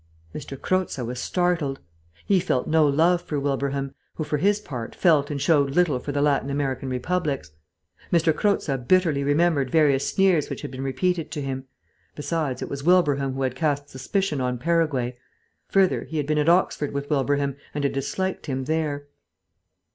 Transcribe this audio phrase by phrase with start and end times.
[0.33, 0.41] M.
[0.41, 1.79] Croza was startled.
[2.25, 6.11] He felt no love for Wilbraham, who, for his part, felt and showed little for
[6.11, 7.51] the Latin American republics.
[8.11, 8.17] M.
[8.19, 11.67] Croza bitterly remembered various sneers which had been repeated to him....
[12.15, 15.19] Besides, it was Wilbraham who had cast suspicion on Paraguay.
[15.67, 19.05] Further, he had been at Oxford with Wilbraham, and had disliked him there.